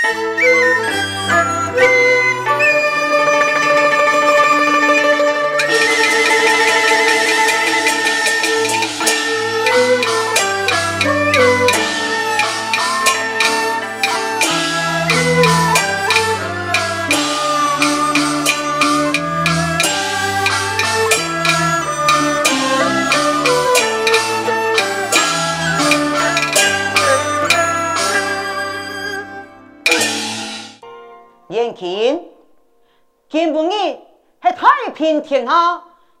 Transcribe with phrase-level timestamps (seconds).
[0.00, 0.14] 天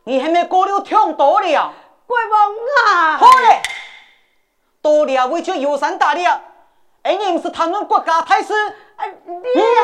[0.08, 1.74] 你还没过了挺多了？
[2.06, 2.54] 国王
[2.86, 3.18] 啊！
[3.18, 3.60] 好嘞，
[4.80, 6.40] 多了为就有山大了，
[7.02, 8.54] 哎，你不是谈论国家大事。
[8.96, 9.82] 哎，你呀，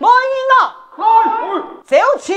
[0.00, 0.90] 来人啊！
[0.96, 1.06] 来，
[1.88, 2.36] 小青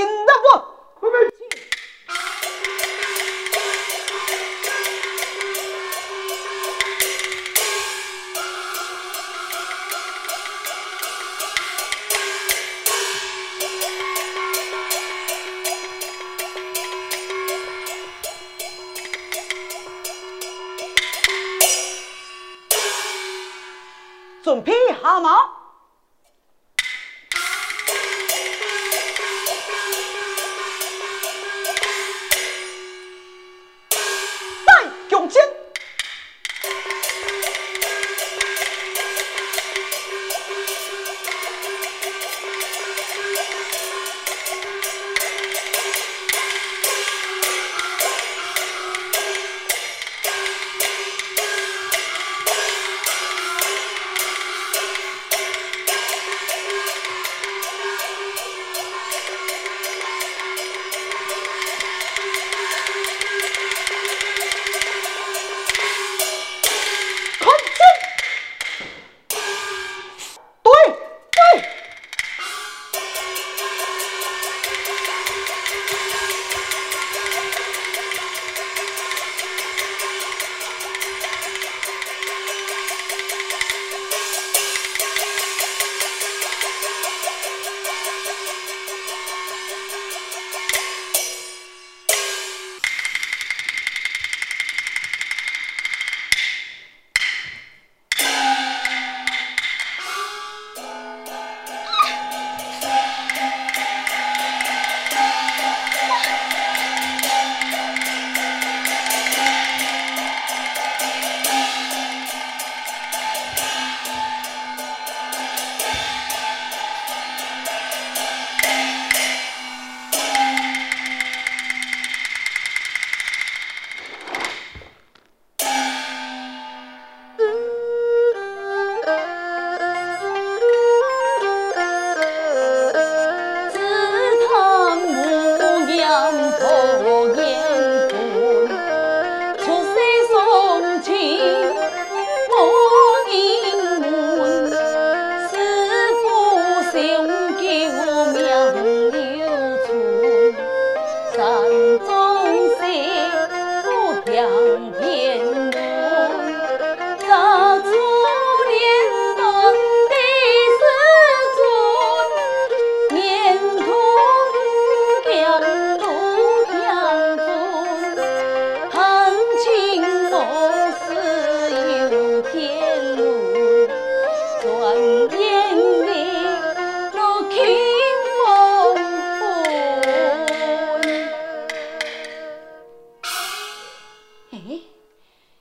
[184.68, 184.80] 哎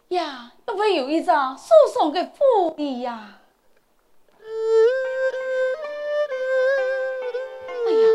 [0.10, 3.40] 呀，要不有一张诉讼的复议呀？
[7.88, 8.08] 哎呀，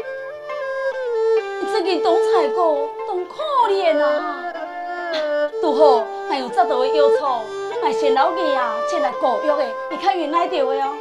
[1.60, 2.88] 你这个董彩哥
[3.28, 4.52] 可怜啊！
[5.62, 7.44] 多好，还有这多的忧愁，
[7.80, 10.96] 还先老爷啊，进来告药的，你看原来的哦。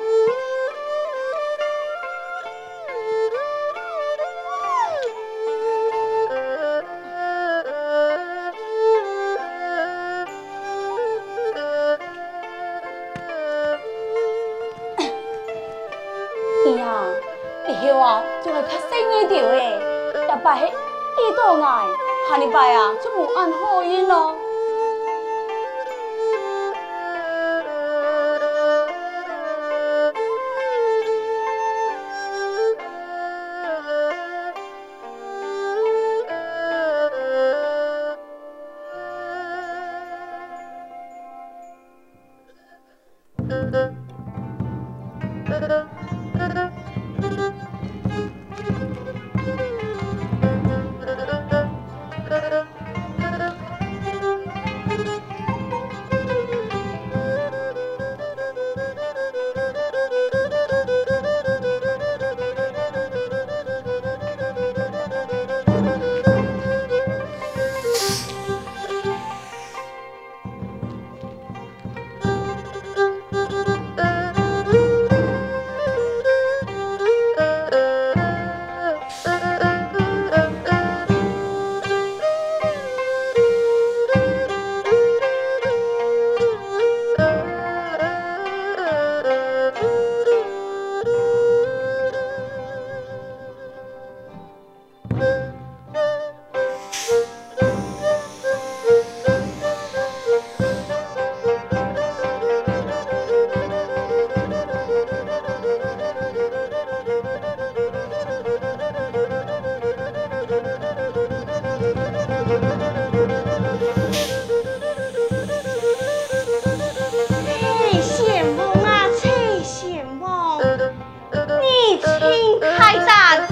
[121.89, 123.47] 你心太大。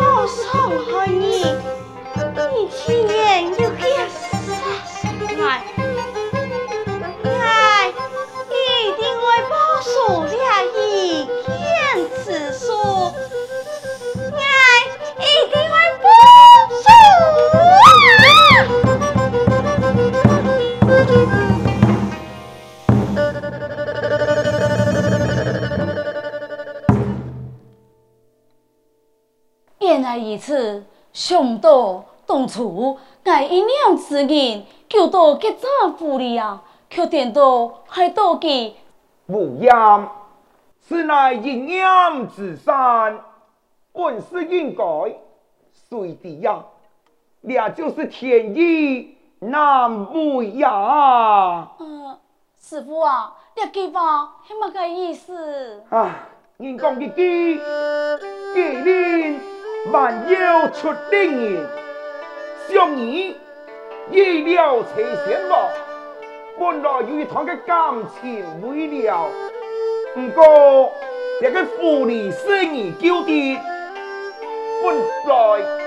[0.00, 1.44] 我伤害你
[2.50, 3.70] 你竟然要
[30.38, 35.68] 此，想到当初我一念之间，就到结扎
[35.98, 38.76] 妇了，却点到还多记
[39.26, 40.08] 无言，
[40.80, 41.84] 此乃一念
[42.34, 43.20] 之善，
[43.92, 44.84] 本是应该，
[45.90, 46.64] 谁知呀？
[47.42, 51.68] 俩就是天意难违呀！
[51.78, 52.18] 呃，
[52.60, 55.84] 师傅啊，这句话是么个意思？
[55.90, 57.60] 啊，人讲一句，
[58.54, 59.40] 吉林
[59.92, 61.66] 万有出丁人，
[62.68, 63.40] 想你
[64.10, 65.68] 意料才先吧。
[66.58, 69.30] 本来与他的感情未了，
[70.14, 70.92] 不过
[71.40, 73.58] 这个妇女是你救的，
[74.82, 75.78] 本来。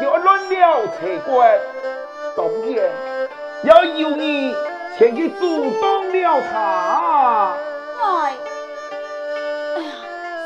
[0.00, 1.60] 就乱了才怪，
[2.34, 2.90] 当然
[3.64, 4.56] 要由你
[4.96, 7.54] 前去主动了他。
[8.00, 8.32] 哎，
[9.76, 9.92] 哎呀，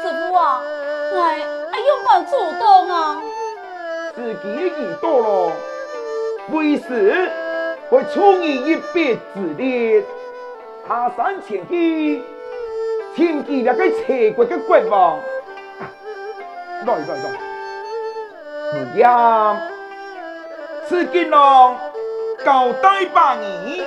[0.02, 0.60] 师父啊，
[1.14, 1.38] 哎
[1.94, 3.22] 用不主动啊？
[4.14, 5.52] 自己已到了，
[6.50, 7.30] 为时
[7.88, 10.04] 会出你一臂之力，
[10.86, 12.22] 爬山前去，
[13.14, 15.20] 牵起那个贼国的国王，
[16.84, 17.30] 来来来。
[18.72, 19.56] 不要，
[20.88, 21.76] 此金郎
[22.44, 23.86] 交代百年，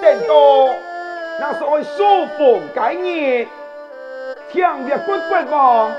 [0.00, 0.72] 等到
[1.40, 3.48] 那时候书逢佳日，
[4.52, 5.90] 强烈国国王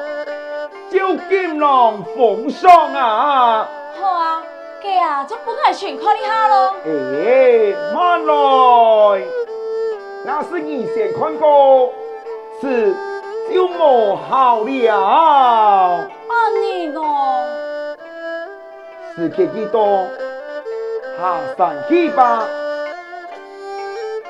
[0.95, 3.67] 就金龙奉上啊！
[3.99, 4.41] 好啊，
[4.81, 6.73] 给啊，这本来全看一下咯。
[6.85, 9.21] 哎，慢来，
[10.23, 11.91] 那是你先看过，
[12.61, 12.95] 是
[13.53, 14.95] 就冇好了。
[14.95, 16.07] 啊，
[16.61, 17.45] 你哦。
[19.17, 20.07] 是去几多？
[21.19, 22.41] 下山去吧，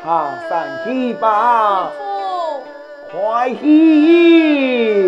[0.04, 1.92] 下山去吧，
[3.12, 5.05] 快去！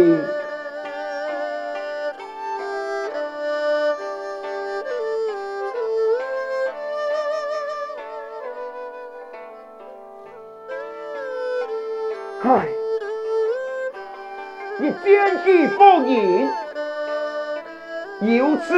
[15.98, 16.50] 决不赢。
[18.22, 18.75] 由此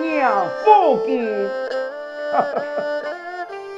[0.00, 0.28] 念
[0.64, 1.48] 佛经，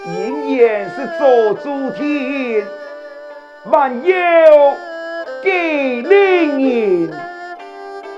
[0.06, 2.66] 仍然是做主天，
[3.70, 4.14] 万有
[5.42, 7.20] 给灵人，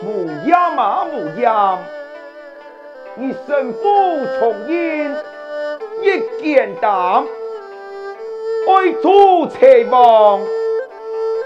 [0.03, 1.79] 无恙嘛无恙，
[3.17, 5.17] 你身负重任，
[6.03, 6.91] 一肩担，
[8.67, 10.41] 爱徒齐亡，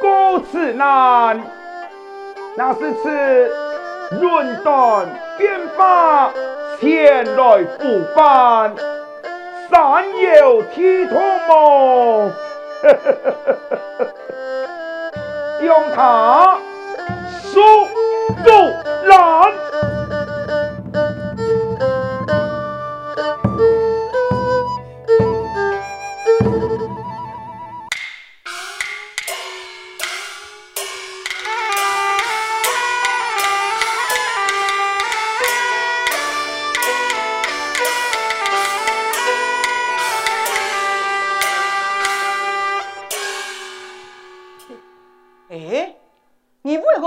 [0.01, 1.41] 过此难，
[2.57, 3.51] 那是此。
[4.21, 5.09] 论断
[5.39, 6.31] 变法，
[6.79, 8.75] 前来复返，
[9.71, 10.05] 三
[10.39, 11.19] 有体统
[11.49, 12.31] 梦，
[15.65, 16.59] 用他
[17.43, 17.61] 速
[18.45, 18.51] 度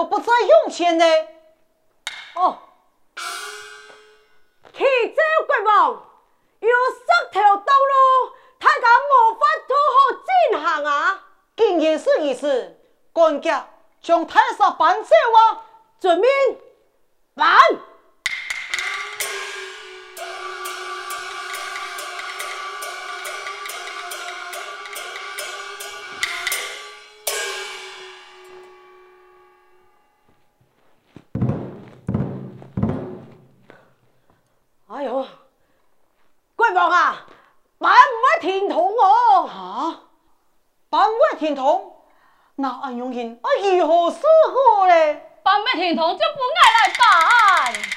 [0.04, 0.70] 拦。
[0.70, 1.06] 钱呢？
[2.36, 2.60] 哦，
[4.74, 6.06] 去州国王
[6.60, 11.24] 有十条道路，大家无法度好进行啊！
[11.56, 12.78] 竟然是如此，
[13.14, 13.52] 赶紧
[14.02, 15.64] 将太师办走啊！
[16.00, 16.30] 准命，
[17.34, 17.58] 办。
[41.38, 41.82] 天堂，
[42.56, 44.18] 那安永庆啊如何是
[44.78, 45.22] 好嘞？
[45.44, 47.97] 办咩天堂就不爱来办。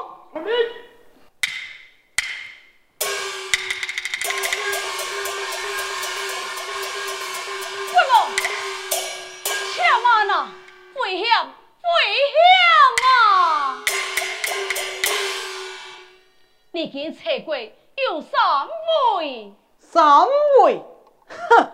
[18.21, 18.67] 三
[19.13, 20.27] 位三
[20.63, 20.81] 位，
[21.27, 21.71] 哼！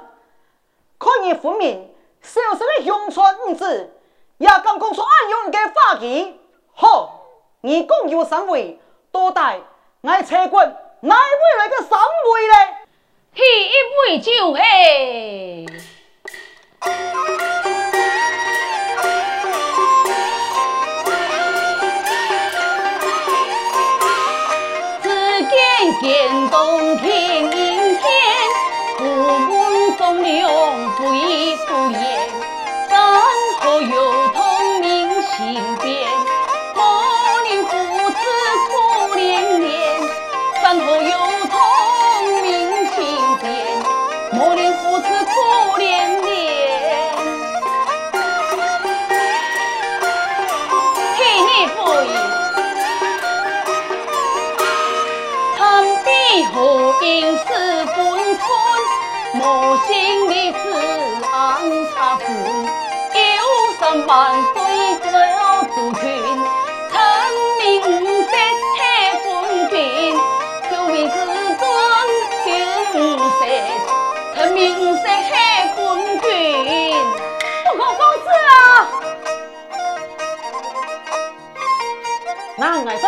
[0.99, 3.93] 看你分明小生的乡村五子，
[4.37, 6.39] 也敢讲出暗用嘅花旗。
[6.73, 7.25] 好，
[7.61, 8.79] 你讲有三位
[9.11, 9.61] 多带
[10.01, 12.53] 爱车棍，哪位来个三位呢？
[13.33, 15.65] 第一位就嘿，
[26.00, 27.16] 见见洞天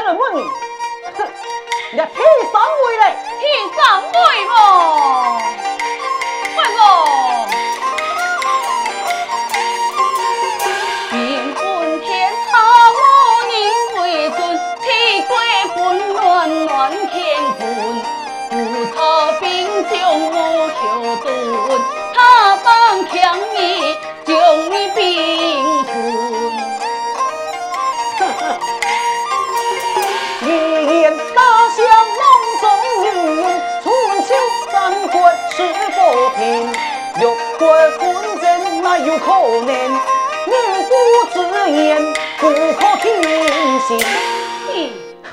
[0.09, 0.41] 那俺在那问你，
[1.15, 1.19] 哼，
[1.91, 2.03] 你替
[2.51, 3.03] 三位嘞？
[3.39, 3.43] 替
[3.75, 5.68] 三位么？
[39.19, 39.31] 可
[39.65, 39.99] 能？
[40.45, 40.55] 民
[40.87, 40.93] 不
[41.31, 41.35] 之
[41.71, 43.07] 言，不可听
[43.81, 43.89] 信。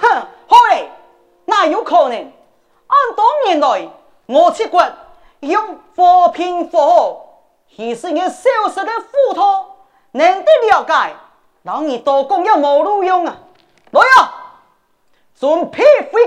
[0.00, 0.26] 哼！
[0.46, 0.90] 好嘞，
[1.44, 2.16] 那有可能？
[2.18, 3.88] 按当年来，
[4.26, 4.84] 我七国
[5.40, 7.26] 用和平和好，
[7.74, 9.40] 其实你消失的糊涂，
[10.12, 11.14] 难得了解，
[11.62, 13.36] 让你多讲也无路用啊！
[13.90, 14.34] 来啊，
[15.38, 16.26] 准备回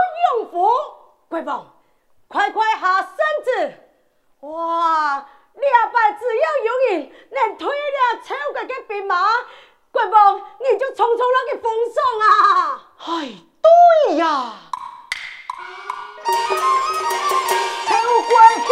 [1.31, 1.65] 国王，
[2.27, 3.15] 快快下身
[3.45, 3.73] 子！
[4.41, 9.15] 哇，两百只要有人能推了超过个兵马，
[9.91, 12.83] 贵凤你就匆匆那个封送啊！
[12.97, 14.55] 哎，对呀，
[17.87, 17.95] 超
[18.27, 18.31] 过
[18.67, 18.69] 骑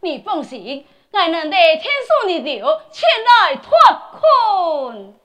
[0.00, 3.70] 你放心，俺能得天书逆流前来脱
[4.20, 5.17] 困。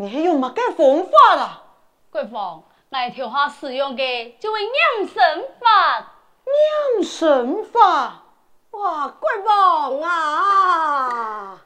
[0.00, 1.62] 你还用乜嘅方法啦？
[2.10, 6.14] 桂芳，来调下使用嘅就会酿神法。
[6.46, 8.22] 酿神法？
[8.70, 11.58] 哇，国王啊！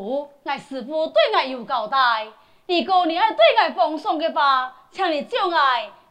[0.00, 2.26] 当初俺师傅对我有交代，
[2.66, 5.52] 如果你爱对俺奉送的话，请你叫我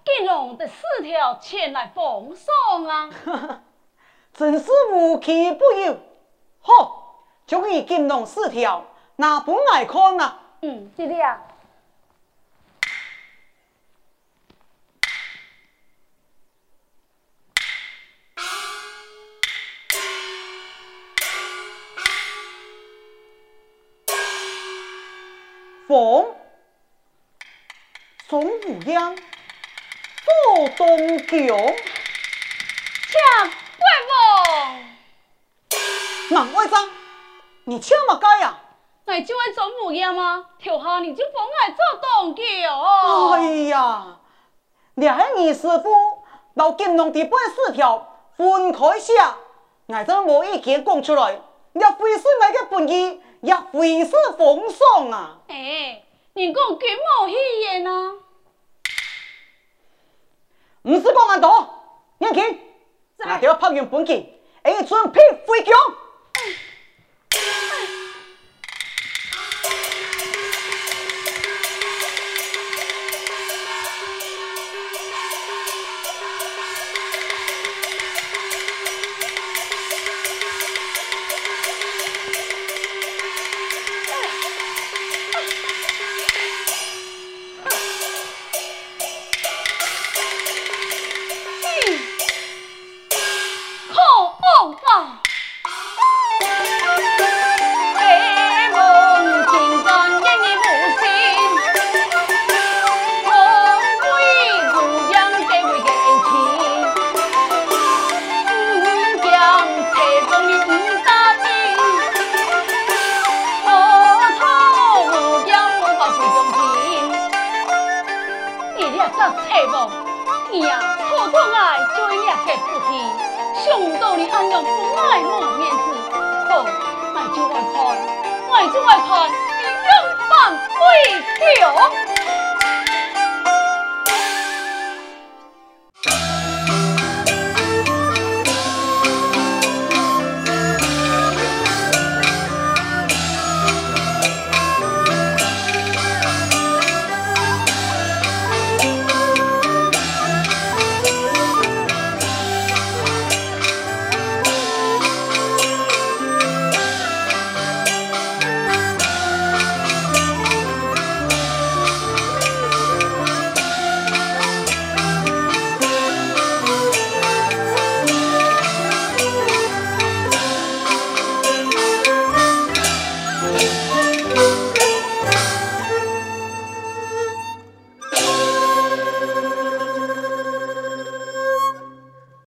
[0.06, 2.04] 金龙的四条前来放
[2.36, 3.10] 送啊！
[4.32, 5.98] 真是无奇不有。
[6.62, 10.40] 好，终于金龙四条，拿本来看啊。
[10.62, 11.42] 嗯，弟弟啊。
[25.90, 26.36] 凤，
[28.28, 31.56] 宋无央，左东京，请
[37.64, 38.60] 你请乜该呀？
[39.08, 40.46] 你就爱宋无央吗？
[40.60, 42.46] 跳下你就封爱做东京。
[43.34, 44.20] 哎呀，
[44.94, 46.24] 你系二师傅，
[46.54, 49.38] 老金龙的本四条分开下，
[49.88, 53.24] 我真无意见讲出来，也非是我的本意。
[53.42, 55.38] 也非是奉送啊！
[55.48, 58.14] 哎，你讲金毛戏言啊？
[60.84, 61.84] 唔是讲安多，
[62.20, 62.60] 年轻，
[63.18, 64.26] 那就要拍完本剧，
[64.64, 65.74] 哎，准备回京。
[67.32, 67.99] 想